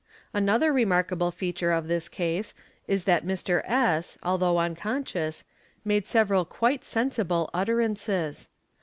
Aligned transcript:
| 0.17 0.33
Another 0.33 0.73
remarkable 0.73 1.29
feature 1.29 1.71
of 1.71 1.87
this 1.87 2.09
case 2.09 2.55
is 2.87 3.03
that 3.03 3.23
Mr. 3.23 3.63
5. 3.67 4.17
although 4.23 4.57
un 4.57 4.75
conscious 4.75 5.43
made 5.85 6.07
several 6.07 6.43
quite 6.43 6.83
sensible 6.83 7.51
utterances. 7.53 8.49